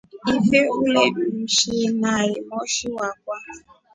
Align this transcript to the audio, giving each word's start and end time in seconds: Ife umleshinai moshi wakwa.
Ife 0.35 0.61
umleshinai 0.77 2.31
moshi 2.47 2.85
wakwa. 2.97 3.37